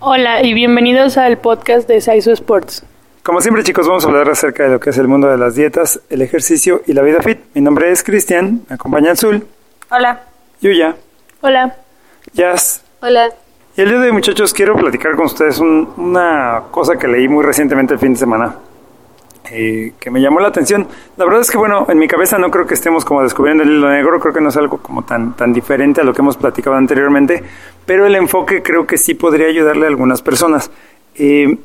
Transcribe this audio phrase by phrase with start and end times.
[0.00, 2.84] Hola y bienvenidos al podcast de Saizo Sports.
[3.22, 5.54] Como siempre chicos, vamos a hablar acerca de lo que es el mundo de las
[5.56, 7.38] dietas, el ejercicio y la vida fit.
[7.54, 9.46] Mi nombre es Cristian, me acompaña Azul,
[9.90, 10.22] Hola.
[10.60, 10.94] Yuya,
[11.40, 11.76] Hola.
[12.32, 12.82] Jazz.
[13.00, 13.30] Hola.
[13.76, 17.28] Y el día de hoy muchachos quiero platicar con ustedes un- una cosa que leí
[17.28, 18.54] muy recientemente el fin de semana.
[19.50, 20.86] Eh, que me llamó la atención.
[21.16, 23.70] La verdad es que, bueno, en mi cabeza no creo que estemos como descubriendo el
[23.70, 26.36] hilo negro, creo que no es algo como tan, tan diferente a lo que hemos
[26.36, 27.42] platicado anteriormente,
[27.84, 30.70] pero el enfoque creo que sí podría ayudarle a algunas personas.
[31.14, 31.56] Eh,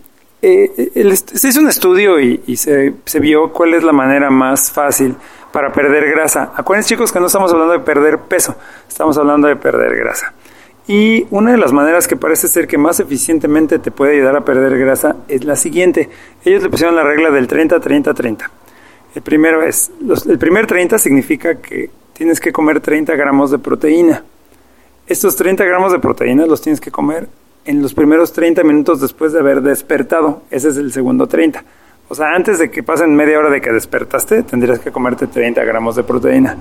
[0.41, 5.15] eh, se hizo un estudio y, se vio cuál es la manera más fácil
[5.51, 6.51] para perder grasa.
[6.55, 8.55] Acuérdense chicos que no estamos hablando de perder peso,
[8.87, 10.34] estamos hablando de perder grasa.
[10.88, 14.45] Y una de las maneras que parece ser que más eficientemente te puede ayudar a
[14.45, 16.09] perder grasa es la siguiente.
[16.44, 18.49] Ellos le pusieron la regla del 30-30-30.
[19.16, 23.59] El primero es, los- el primer 30 significa que tienes que comer 30 gramos de
[23.59, 24.23] proteína.
[25.07, 27.27] Estos 30 gramos de proteína los tienes que comer
[27.66, 30.41] en los primeros 30 minutos después de haber despertado.
[30.49, 31.63] Ese es el segundo 30.
[32.10, 35.63] O sea, antes de que pasen media hora de que despertaste, tendrías que comerte 30
[35.63, 36.57] gramos de proteína.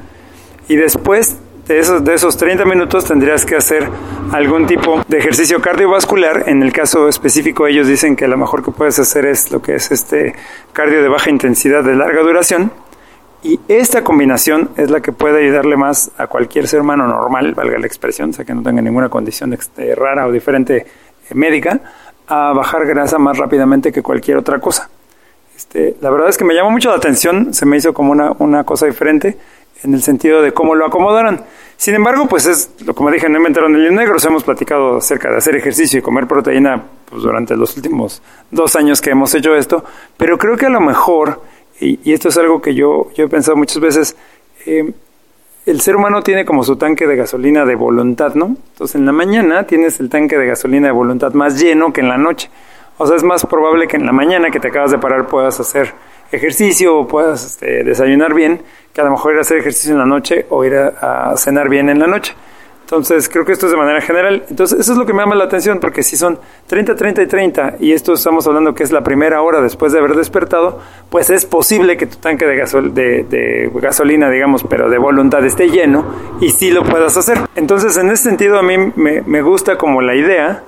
[0.69, 1.41] Y después de
[1.79, 3.89] esos, de esos 30 minutos tendrías que hacer
[4.33, 6.49] algún tipo de ejercicio cardiovascular.
[6.49, 9.77] En el caso específico ellos dicen que lo mejor que puedes hacer es lo que
[9.77, 10.35] es este
[10.73, 12.73] cardio de baja intensidad de larga duración.
[13.43, 17.79] Y esta combinación es la que puede ayudarle más a cualquier ser humano normal, valga
[17.79, 21.81] la expresión, o sea que no tenga ninguna condición este, rara o diferente eh, médica,
[22.27, 24.91] a bajar grasa más rápidamente que cualquier otra cosa.
[25.57, 28.33] Este, la verdad es que me llamó mucho la atención, se me hizo como una,
[28.39, 29.39] una cosa diferente
[29.83, 31.43] en el sentido de cómo lo acomodaron.
[31.81, 35.39] Sin embargo, pues es, como dije, no inventaron el negro, os hemos platicado acerca de
[35.39, 39.83] hacer ejercicio y comer proteína pues, durante los últimos dos años que hemos hecho esto,
[40.19, 41.41] pero creo que a lo mejor,
[41.81, 44.15] y, y esto es algo que yo, yo he pensado muchas veces,
[44.67, 44.93] eh,
[45.65, 48.57] el ser humano tiene como su tanque de gasolina de voluntad, ¿no?
[48.73, 52.09] Entonces en la mañana tienes el tanque de gasolina de voluntad más lleno que en
[52.09, 52.51] la noche.
[53.03, 55.59] O sea, es más probable que en la mañana que te acabas de parar puedas
[55.59, 55.95] hacer
[56.31, 58.61] ejercicio o puedas este, desayunar bien,
[58.93, 61.71] que a lo mejor ir a hacer ejercicio en la noche o ir a, cenar
[61.71, 62.35] bien en la noche.
[62.83, 64.45] Entonces, creo que esto es de manera general.
[64.51, 67.27] Entonces, eso es lo que me llama la atención, porque si son 30, 30 y
[67.27, 70.79] 30, y esto estamos hablando que es la primera hora después de haber despertado,
[71.09, 75.71] pues es posible que tu tanque de, gasol de, gasolina, digamos, pero de voluntad esté
[75.71, 76.05] lleno
[76.43, 77.39] y sí lo puedas hacer.
[77.57, 80.65] Entonces, en ese sentido, a mí me gusta como la idea,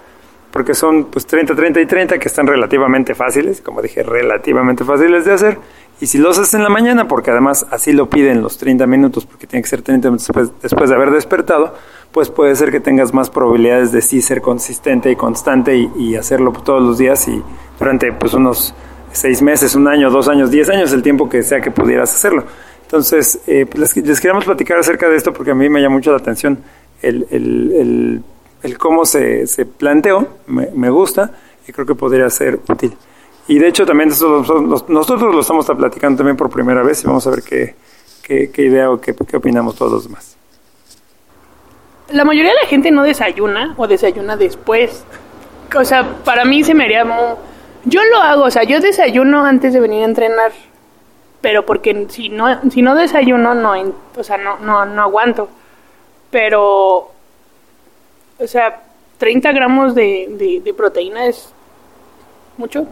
[0.52, 5.24] porque son pues 30, 30 y 30 que están relativamente fáciles, como dije, relativamente fáciles
[5.24, 5.58] de hacer.
[6.00, 9.24] Y si los haces en la mañana, porque además así lo piden los 30 minutos,
[9.24, 10.28] porque tiene que ser 30 minutos
[10.60, 11.74] después, de haber despertado,
[12.10, 16.52] pues puede ser que tengas más probabilidades de sí ser consistente y constante y, hacerlo
[16.52, 17.42] todos los días y
[17.78, 18.74] durante pues unos
[19.12, 22.44] seis meses, un año, dos años, diez años, el tiempo que sea que pudieras hacerlo.
[22.82, 26.10] Entonces, eh, pues les, queríamos platicar acerca de esto porque a mí me llama mucho
[26.10, 26.58] la atención
[27.00, 28.22] el, el,
[28.62, 31.32] el cómo se, se planteó, me, me, gusta
[31.66, 32.96] y creo que podría ser útil.
[33.48, 37.30] Y de hecho también nosotros, lo estamos platicando también por primera vez y vamos a
[37.30, 37.74] ver qué,
[38.22, 40.36] qué, qué idea o qué, qué opinamos todos los demás.
[42.10, 45.04] La mayoría de la gente no desayuna o desayuna después.
[45.74, 47.36] O sea, para mí se me haría muy...
[47.84, 50.52] Yo lo hago, o sea, yo desayuno antes de venir a entrenar,
[51.40, 53.72] pero porque si no, si no desayuno, no,
[54.16, 55.48] o sea, no, no, no aguanto.
[56.30, 57.11] Pero,
[58.42, 58.82] o sea,
[59.18, 61.48] 30 gramos de, de, de proteína es
[62.56, 62.86] mucho.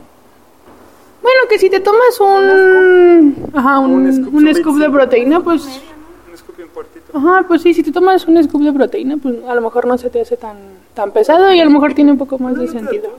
[1.22, 5.66] Bueno, que si te tomas un, ajá, un, un scoop, un scoop de proteína, pues...
[6.31, 7.19] Un scoop y un cuartito.
[7.19, 9.99] Ajá, pues sí, si te tomas un scoop de proteína, pues a lo mejor no
[9.99, 10.56] se te hace tan,
[10.94, 13.10] tan pesado y a lo mejor tiene un poco más de sentido.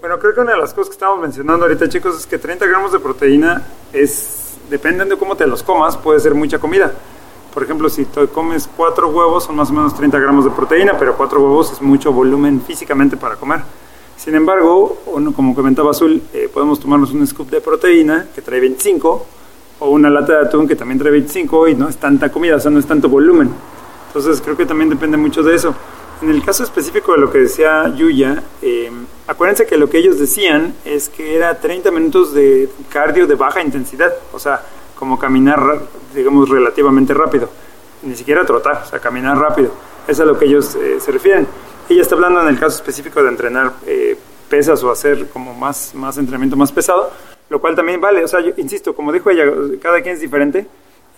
[0.00, 2.64] Bueno, creo que una de las cosas que estamos mencionando ahorita, chicos, es que 30
[2.66, 3.62] gramos de proteína
[3.92, 6.92] es, dependiendo de cómo te los comas, puede ser mucha comida.
[7.56, 10.98] Por ejemplo, si te comes cuatro huevos, son más o menos 30 gramos de proteína,
[10.98, 13.62] pero cuatro huevos es mucho volumen físicamente para comer.
[14.14, 14.98] Sin embargo,
[15.34, 19.26] como comentaba Azul, eh, podemos tomarnos un scoop de proteína que trae 25
[19.78, 22.60] o una lata de atún que también trae 25 y no es tanta comida, o
[22.60, 23.48] sea, no es tanto volumen.
[24.08, 25.74] Entonces creo que también depende mucho de eso.
[26.20, 28.92] En el caso específico de lo que decía Yuya, eh,
[29.26, 33.62] acuérdense que lo que ellos decían es que era 30 minutos de cardio de baja
[33.62, 34.60] intensidad, o sea,
[34.98, 35.78] como caminar,
[36.14, 37.48] digamos, relativamente rápido.
[38.02, 39.70] Ni siquiera trotar, o sea, caminar rápido.
[40.06, 41.46] Eso es a lo que ellos eh, se refieren.
[41.88, 44.16] Ella está hablando en el caso específico de entrenar eh,
[44.48, 47.10] pesas o hacer como más, más entrenamiento más pesado,
[47.48, 48.24] lo cual también vale.
[48.24, 49.44] O sea, insisto, como dijo ella,
[49.80, 50.66] cada quien es diferente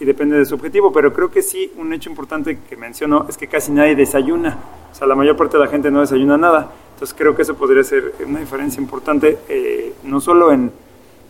[0.00, 3.36] y depende de su objetivo, pero creo que sí, un hecho importante que mencionó es
[3.36, 4.58] que casi nadie desayuna.
[4.90, 6.70] O sea, la mayor parte de la gente no desayuna nada.
[6.94, 10.72] Entonces creo que eso podría ser una diferencia importante, eh, no, solo en,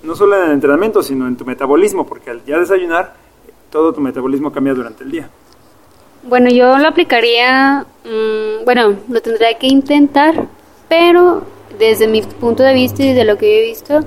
[0.03, 3.15] no solo en el entrenamiento, sino en tu metabolismo, porque al ya desayunar,
[3.71, 5.29] todo tu metabolismo cambia durante el día.
[6.23, 10.47] Bueno, yo lo aplicaría, mm, bueno, lo tendría que intentar,
[10.89, 11.43] pero
[11.79, 14.01] desde mi punto de vista y de lo que he visto,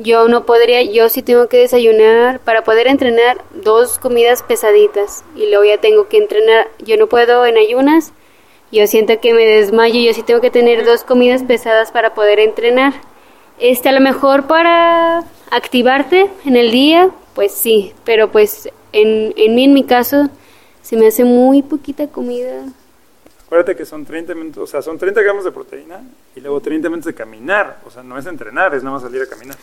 [0.00, 5.48] yo no podría, yo sí tengo que desayunar para poder entrenar dos comidas pesaditas y
[5.50, 8.12] luego ya tengo que entrenar, yo no puedo en ayunas,
[8.72, 12.38] yo siento que me desmayo, yo sí tengo que tener dos comidas pesadas para poder
[12.38, 12.94] entrenar.
[13.60, 19.54] Este, a lo mejor para activarte en el día, pues sí, pero pues en, en
[19.54, 20.30] mí, en mi caso,
[20.82, 22.64] se me hace muy poquita comida.
[23.44, 26.00] Acuérdate que son 30 minutos, o sea, son 30 gramos de proteína
[26.34, 27.80] y luego 30 minutos de caminar.
[27.84, 29.56] O sea, no es entrenar, es nada más salir a caminar.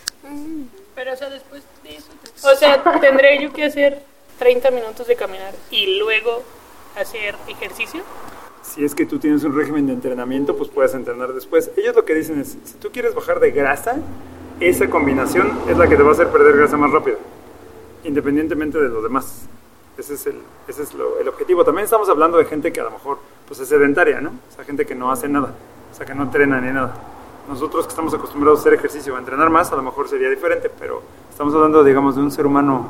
[0.94, 2.10] Pero, o sea, después de eso.
[2.44, 4.04] O sea, tendré yo que hacer
[4.38, 6.44] 30 minutos de caminar y luego
[6.98, 8.04] hacer ejercicio.
[8.68, 11.72] Si es que tú tienes un régimen de entrenamiento, pues puedes entrenar después.
[11.78, 13.98] Ellos lo que dicen es, si tú quieres bajar de grasa,
[14.60, 17.18] esa combinación es la que te va a hacer perder grasa más rápido,
[18.04, 19.48] independientemente de lo demás.
[19.98, 20.36] Ese es, el,
[20.68, 21.64] ese es lo, el objetivo.
[21.64, 24.30] También estamos hablando de gente que a lo mejor pues, es sedentaria, ¿no?
[24.30, 25.54] O sea, gente que no hace nada,
[25.92, 26.94] o sea, que no entrena ni nada.
[27.48, 30.70] Nosotros que estamos acostumbrados a hacer ejercicio, a entrenar más, a lo mejor sería diferente,
[30.78, 32.86] pero estamos hablando, digamos, de un ser humano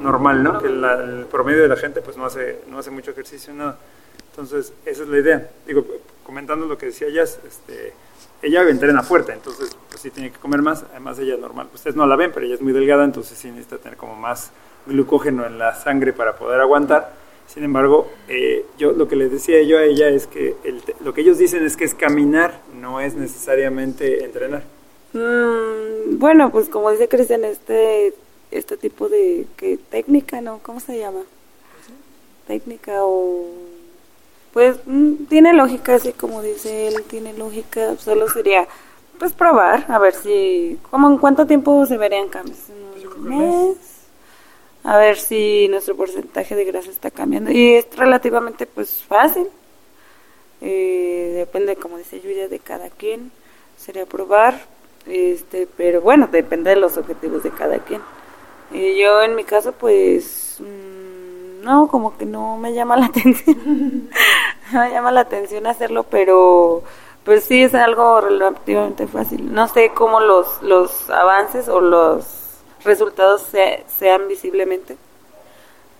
[0.00, 0.58] normal, ¿no?
[0.58, 3.78] Que la, el promedio de la gente pues no hace, no hace mucho ejercicio, nada.
[4.40, 5.50] Entonces, esa es la idea.
[5.66, 5.84] Digo,
[6.24, 7.92] comentando lo que decía Jazz, este,
[8.40, 11.68] ella entrena fuerte, entonces pues sí tiene que comer más, además ella es normal.
[11.74, 14.50] Ustedes no la ven, pero ella es muy delgada, entonces sí necesita tener como más
[14.86, 17.12] glucógeno en la sangre para poder aguantar.
[17.46, 21.12] Sin embargo, eh, yo lo que les decía yo a ella es que el, lo
[21.12, 24.62] que ellos dicen es que es caminar, no es necesariamente entrenar.
[25.12, 28.14] Mm, bueno, pues como dice Cristian, este,
[28.52, 30.60] este tipo de que técnica, ¿no?
[30.62, 31.20] ¿Cómo se llama?
[32.46, 33.69] Técnica o...
[34.52, 38.66] Pues mm, tiene lógica, así como dice él, tiene lógica, solo sería
[39.18, 43.76] pues probar, a ver si, como en cuánto tiempo se verían cambios, un mes,
[44.82, 47.50] a ver si nuestro porcentaje de grasa está cambiando.
[47.50, 49.46] Y es relativamente pues fácil.
[50.62, 53.30] Eh, depende, como dice Julia, de cada quien.
[53.76, 54.58] Sería probar.
[55.06, 58.00] Este, pero bueno, depende de los objetivos de cada quien.
[58.72, 64.08] Y yo en mi caso pues mm, no, como que no me llama la atención.
[64.72, 66.82] me llama la atención hacerlo, pero
[67.24, 69.52] pues sí es algo relativamente fácil.
[69.52, 74.96] No sé cómo los, los avances o los resultados se, sean visiblemente.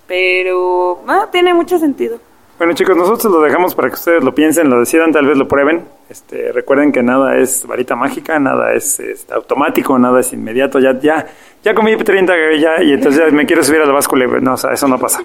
[0.07, 2.19] Pero bueno, tiene mucho sentido.
[2.59, 5.49] Bueno chicos, nosotros lo dejamos para que ustedes lo piensen, lo decidan, tal vez lo
[5.49, 5.87] prueben.
[6.11, 10.79] Este, recuerden que nada es varita mágica, nada es, este, automático, nada es inmediato.
[10.79, 11.27] Ya, ya,
[11.63, 14.27] ya comí 30 ya y entonces ya me quiero subir a la báscula.
[14.41, 15.23] No, eso no pasa.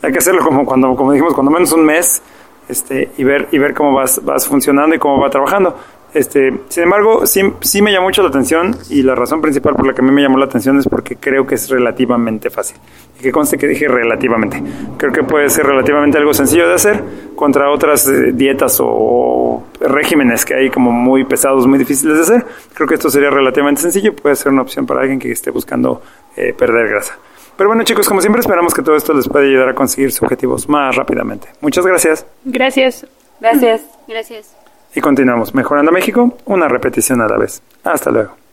[0.00, 2.22] Hay que hacerlo como cuando, como dijimos, cuando menos un mes
[2.68, 5.74] este, y ver y ver cómo vas, vas funcionando y cómo va trabajando.
[6.14, 9.86] Este, sin embargo, sí, sí me llamó mucho la atención y la razón principal por
[9.86, 12.78] la que a mí me llamó la atención es porque creo que es relativamente fácil.
[13.18, 14.62] Y que conste que dije relativamente.
[14.96, 17.04] Creo que puede ser relativamente algo sencillo de hacer
[17.36, 22.46] contra otras eh, dietas o regímenes que hay como muy pesados, muy difíciles de hacer.
[22.72, 25.50] Creo que esto sería relativamente sencillo y puede ser una opción para alguien que esté
[25.50, 26.00] buscando
[26.36, 27.18] eh, perder grasa.
[27.58, 30.22] Pero bueno chicos, como siempre esperamos que todo esto les pueda ayudar a conseguir sus
[30.22, 31.48] objetivos más rápidamente.
[31.60, 32.24] Muchas gracias.
[32.44, 33.04] Gracias.
[33.40, 33.82] Gracias.
[34.06, 34.54] Gracias.
[34.94, 37.60] Y continuamos mejorando México, una repetición a la vez.
[37.82, 38.38] Hasta luego.